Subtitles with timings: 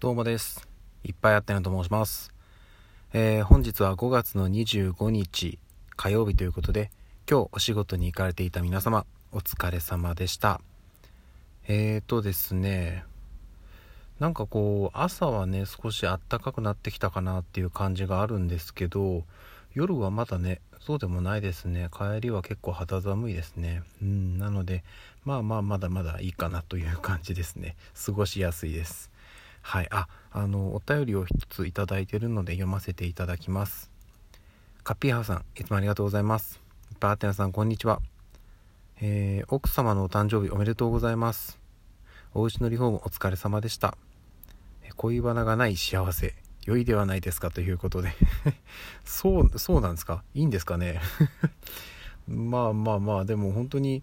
[0.00, 0.68] どうもです。
[1.02, 2.32] いっぱいあったよと申します。
[3.12, 5.58] えー本日は5月の25日
[5.96, 6.92] 火曜日ということで、
[7.28, 10.60] 今日お仕事に行かれていた皆様、お疲れ様でした。
[11.66, 13.02] えーとですね、
[14.20, 19.24] なんかこう、朝はね、少し暖かくなってきたかなっていう感じがあるんですけど、
[19.74, 21.88] 夜はまだね、そうでもないですね。
[21.92, 23.82] 帰りは結構肌寒いですね。
[24.00, 24.84] うん、なので、
[25.24, 27.74] まあまあ、まだまだいいかなという感じですね。
[28.06, 29.10] 過ごしやすいです。
[29.70, 33.90] はい、あ、あの、お便りを一ついただいてるので読ませていただきます。
[34.82, 36.58] カッピーハウさん、いつもありがとうございます。
[37.00, 38.00] バーテナさん、こんにちは。
[39.02, 41.58] えー奥様のお誕生日おめでとうございます。
[42.32, 43.98] お家のリフォームお疲れ様でした。
[44.96, 48.14] 恋バナがない幸せ、良いではないですかということで。
[49.04, 50.24] そう、そうなんですか？
[50.32, 50.98] いいんですかね？
[52.26, 54.02] まあまあまあ、でも本当に、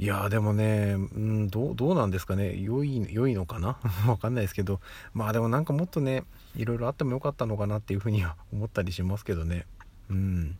[0.00, 3.78] いやでもね、うん、どう、どうなんですかね良い、良いのかな？
[4.06, 4.80] わかんないですけど、
[5.12, 6.22] まあでもなんかもっとね、
[6.54, 9.66] いろいろあってもよかったのかなっていうふうには 思ったりしますけどね。
[10.08, 10.56] うん。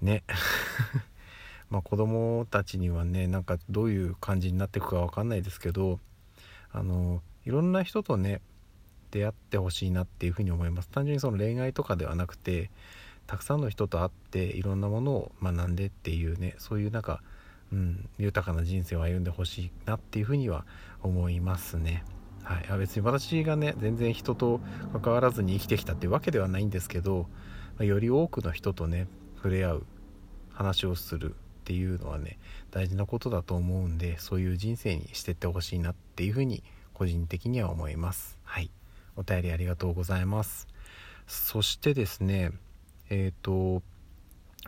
[0.00, 0.22] ね。
[1.68, 5.98] まあ子供たちにはね、なんかどういう感じになっていくかわかんないですけど、
[6.70, 8.40] あの、いろんな人とね、
[9.10, 10.88] 出会ってほしいなっていうふうに思います。
[10.90, 12.70] 単純にその恋愛とかではなくて、
[13.26, 17.20] たくさんの人と会っていろんなものを学んでっていうね、そういうなんか、
[17.72, 20.64] うん、豊かな人生を歩んでほしいなっていうふうには
[21.02, 22.04] 思いますね。
[22.42, 24.60] はい、別に私がね全然人と
[25.02, 27.26] 関わらずに生きてきたっていうわけではないんですけど、
[27.80, 29.86] より多くの人とね触れ合う
[30.52, 32.38] 話をするっていうのはね
[32.70, 36.62] 大事なことだと思うんでそういう人生にしてってほしいなっていうふうに
[36.94, 38.38] 個人的には思います。
[38.44, 38.70] はい、
[39.16, 40.68] お便りありがとうございます。
[41.26, 42.52] そしてですね
[43.10, 43.82] えっ、と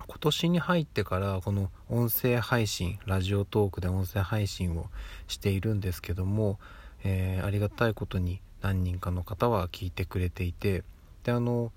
[0.07, 4.87] 今年に入ってからこの音声配信ラジオトークで音声配信を
[5.27, 6.59] しているんですけども、
[7.05, 10.83] えーありがたいことに何人かの方は聞いてくれていて
[11.25, 11.73] であの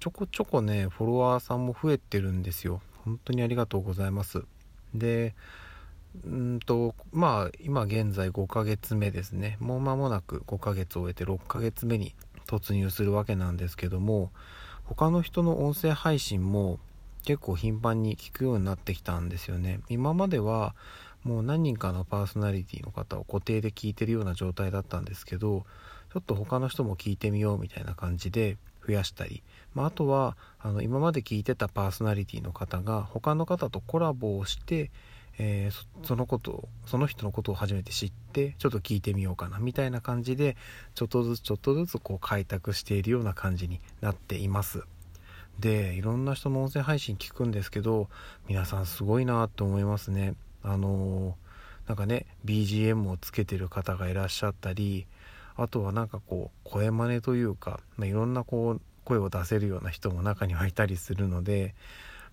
[0.00, 2.80] ちょこちょこねフォロワーさんも増えてるんですよ。
[3.04, 4.44] 本当にありがとうございます。
[4.94, 5.34] で
[6.24, 9.56] うんとまあ今現在5ヶ月目ですね。
[9.60, 12.14] もう間もなく5ヶ月を終えて6ヶ月目に
[12.46, 14.30] 突入するわけなんですけども
[14.84, 16.78] 他の人の音声配信も
[17.22, 20.74] 結構頻繁に聞くようになってきたんですよね今までは
[21.24, 25.64] もう何人かのパーソナリティの方を固定で聞いてるような状態だったんですけど
[26.12, 29.42] ちょっと他の人も聞いてみようみたいな感じで増やしたり、
[29.74, 34.90] まあ、あとはあの今まで聞いてたパーソナリティの方が他の方とコラボをして、
[35.38, 40.56] えーそのことその人のことを初めて知ってちょっと聞いてみようかなみたいな感じで
[40.94, 44.84] ちょっとずつちょっとずつこう開拓しているような感じになっています。
[45.58, 48.08] でいろんな人の音声配信聞くんですけど
[48.48, 50.34] 皆さんすごいなと思いますね。
[50.62, 51.42] あのー
[51.86, 55.06] なんかね BGM をつけてる方がいらっしゃったり
[55.56, 61.74] あとはなんかこう声真似というか、まあ、いろんなこう声を出せるような人も中にはいたりするので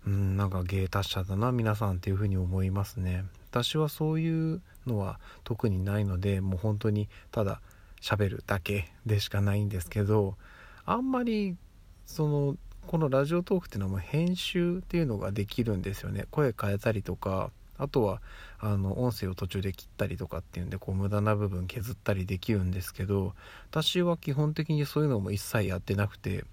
[0.06, 3.26] うんなんか芸達者だな皆さんっていうふうに思いますね。
[3.50, 7.62] 私はそういうのは特にないのでもう本当にただ
[8.00, 10.38] 喋るだけでしかないんですけど
[10.86, 11.58] あんまり
[12.06, 12.56] その
[12.90, 16.26] このラジオトークっていうのはも編集っていうのができるんですよね。
[16.32, 18.20] 声変えたりとかあとは
[18.58, 23.36] あの音声を途中で切ったりとかっていうんでこう無駄な部分削ったりできるんですけど
[23.70, 26.46] 私は基本的にそういうのも一切やってなくて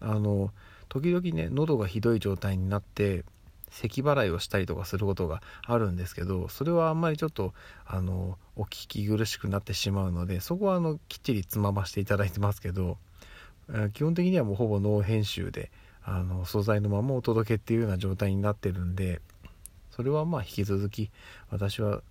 [0.00, 0.50] あの
[0.88, 3.24] 時々ね喉がひどい状態になって
[3.70, 7.54] 咳払いをしたりとかすることがあるんですけどそれはあんまりちょっと
[7.86, 12.98] あのお聞き苦しくなってしまうのでそこはあのきっちりつまましていただいてますけど
[13.92, 15.70] 基本的にはもうほぼノー編集で
[16.02, 19.20] あの素材のままお届けっていうような状態になってるんで
[19.90, 21.10] それはまあ引き続き
[21.50, 22.02] 私は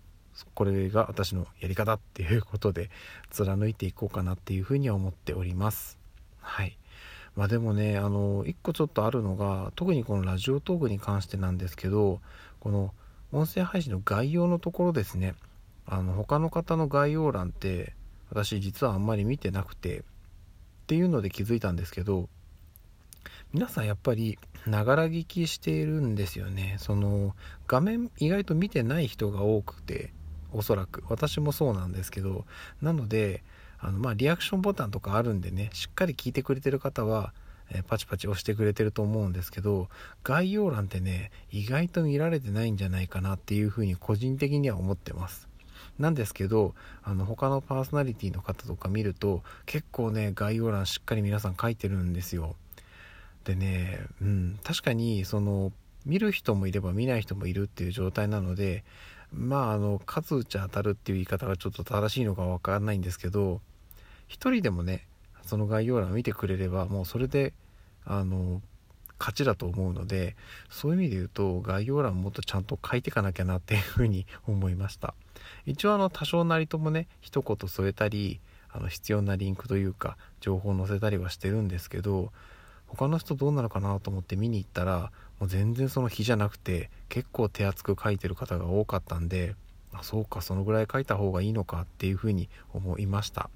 [0.56, 2.90] これが私のやり方っていうことで
[3.30, 6.00] 貫いていこうかなっていうふうには思っております。
[6.40, 6.78] はい。
[7.36, 12.20] まあでもねあの一個ちょっとあるのが特にこのラジオトークに関してなんですけど
[12.60, 12.94] この
[13.32, 15.36] 音声配信の概要のところですね。
[15.86, 17.94] あの他の方の概要欄って
[18.30, 20.04] 私実はあんまり見てなくて
[20.84, 22.28] っていうので気づいたんですけど
[23.54, 24.38] 皆さんやっぱり
[24.68, 26.78] ながら聞きしているんですよね。
[26.80, 27.36] その
[27.68, 30.12] 画面意外と見てない人が多くて
[30.52, 31.04] おそらく。
[31.08, 32.46] 私もそうなんですけど
[32.82, 33.44] なので
[33.80, 37.34] あのまあリアクションボタンとかあるんでねしっかり聞いてくれてる方は、
[37.70, 39.88] えパチパチ押してくれてると思うんですけど
[40.24, 45.48] 概要欄ってね意外と見られてないんじゃないかなっていうふうに個人的には思ってます。
[46.00, 46.74] なんですけど
[47.04, 52.56] あの他のパーソナリティの方とか見ると結構ね概要欄しっかり皆さん書いてるんですよ。
[53.46, 55.72] でねうん確かにその
[56.06, 58.84] 見る人もいれば見ない人もいるっていう状態なので
[59.32, 63.62] まああの数打ち当たるっていう言い方がちょっと正しいのかわからないんですけど
[64.28, 65.08] 一人でもね
[65.46, 67.54] その概要欄を見てくれればもうそれで
[68.06, 68.62] あの
[69.20, 70.36] 勝ちだと思うので
[70.70, 75.14] そういう意味で言うと概要欄もっとちゃんと書いていかなきゃなっていうふうに思いました。
[75.66, 82.32] 一応あの多少なりともね一言添えたりあの必要なリンクというか情報を載せたりはしてるんですけど
[82.88, 89.56] 他の人どうなのかなと思って見に行ったらもう全然その日じゃなくて結構手厚く書いてる方が多かったんで
[89.94, 93.50] あそうかそのぐらい書いた方がいいのかっていうふうに思いました。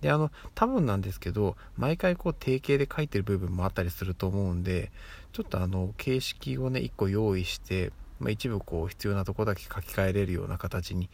[0.00, 4.92] であの多分なんですけど毎回こう定型で書いてる部分もあったりすると思うんで
[5.32, 11.10] ちょっとあの形式をね1個用意して、まあ、一部こう必要なとこだけ書き換えれるような形に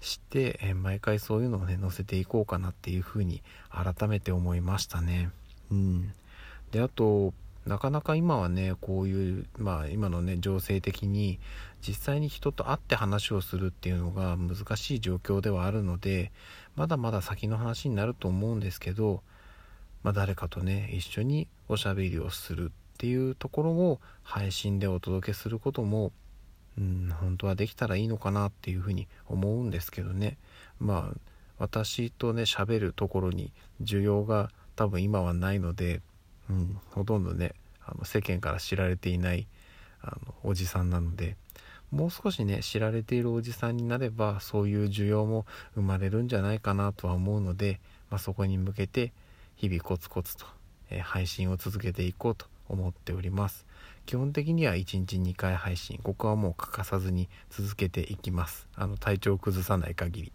[0.00, 5.30] して、え毎回そういうのをね載せていこうかなっていうふうに改めて思いましたね。
[5.70, 6.12] うん。
[6.72, 7.32] であと
[7.66, 11.38] なかなか今はねこういうまあ今のね情勢的に
[11.86, 16.32] 実際に人と会って話をするっていうのが難しい状況ではあるので
[16.74, 19.22] まだまだ先の話になると思うんですけど、
[20.02, 26.10] まあ、誰かとね一緒におしゃべりをするっていうところを配信でお届けすることも
[26.78, 30.38] うん本当はできたらいいのかなっていうふうに思うんですけどね。
[30.78, 31.18] まあ
[31.58, 33.52] 私とね喋るところに
[33.82, 36.00] 需要が多分今はないので
[36.50, 37.54] うん、ほとんどね
[37.84, 39.46] あの世間から知られていない
[40.02, 41.36] あのおじさんなので
[41.90, 47.80] もう少しね知られているおじさんになればそういう需要も生まれるんじゃないかなとは思うので、
[48.10, 49.12] まあ、そこに向けて
[49.56, 50.46] 日々コツコツと、
[50.90, 53.66] えー、配信を続けていこうと思っております。
[54.06, 58.68] 基本的には1日2回配信ここはもう欠かさずに続けていきます。
[58.74, 60.32] あの体調を崩さない限り。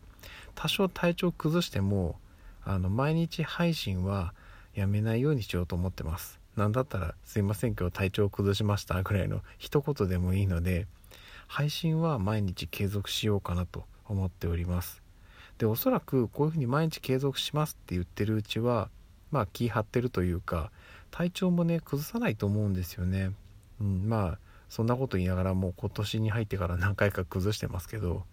[0.56, 2.20] 多少体調崩しても
[2.64, 4.34] あの毎日配信は
[4.74, 6.40] やめないようにしようと思ってます。
[6.56, 10.88] なんだったらすいません今日体調崩しましたぐらいの一言でもいいので
[11.48, 15.04] 配信は毎日継続しようかなと思っております。
[15.60, 18.90] でおそらくこういうふうに毎日継続しますって言ってるうちは
[19.32, 20.72] まあ気張ってるというか
[21.12, 23.32] 体調もね崩さないと思うんですよね。
[23.82, 24.40] うんまあ
[24.70, 28.24] そんなこと言いながらもう今年に入ってから何回か崩してますけど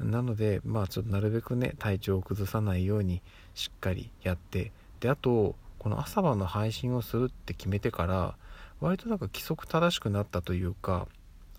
[0.00, 3.20] なのでまあちょっとなるべくね体調を崩さないように
[3.54, 8.34] しっかりやってであとこの朝晩の配信をするって決めてから
[8.80, 11.08] 割となんか規則正しくなったというか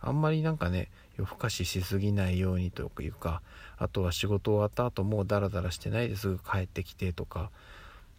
[0.02, 3.42] あんまりなんかね夜更かししすぎないようにというか
[3.78, 7.50] あとは仕事終わった後もうダラダラしてないですぐ帰ってきてとか、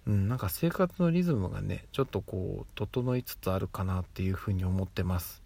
[0.06, 5.42] うん、なんか生活のリズムがねちょっとこう整いつつあるかなっていうふうに思ってます。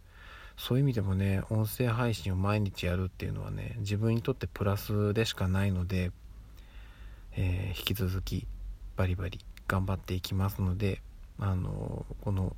[0.56, 6.12] そういう意味でもね音声配信を毎日やるっていうのはね自分にとってプラスでしかないので、
[7.36, 8.46] えー、引き続き
[8.96, 11.02] バリバリ頑張っていきますので
[11.40, 12.54] あのこの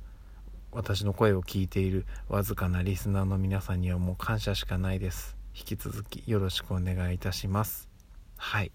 [0.71, 5.35] 私の声を聞いているわずかなリスナーの皆さんにはもう感謝しかないです。
[5.55, 7.89] 引き続きよろしくお願いいたします。
[8.37, 8.71] はい。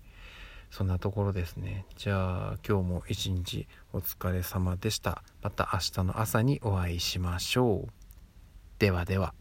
[0.72, 1.84] そんなところですね。
[1.96, 5.22] じゃあ今日も一日お疲れ様でした。
[5.42, 7.92] また明日の朝にお会いしましょう。
[8.78, 9.34] ではでは。